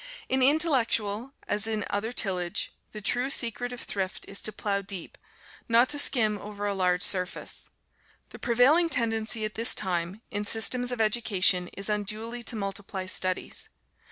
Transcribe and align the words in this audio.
In 0.27 0.41
intellectual, 0.41 1.33
as 1.47 1.67
in 1.67 1.85
other 1.91 2.11
tillage, 2.11 2.73
the 2.91 3.01
true 3.01 3.29
secret 3.29 3.71
of 3.71 3.81
thrift 3.81 4.25
is 4.27 4.41
to 4.41 4.51
plough 4.51 4.81
deep, 4.81 5.15
not 5.69 5.89
to 5.89 5.99
skim 5.99 6.39
over 6.39 6.65
a 6.65 6.73
large 6.73 7.03
surface. 7.03 7.69
The 8.29 8.39
prevailing 8.39 8.89
tendency 8.89 9.45
at 9.45 9.53
this 9.53 9.75
time, 9.75 10.23
in 10.31 10.43
systems 10.43 10.91
of 10.91 11.01
education, 11.01 11.67
is 11.77 11.87
unduly 11.87 12.41
to 12.41 12.55
multiply 12.55 13.05
studies. 13.05 13.69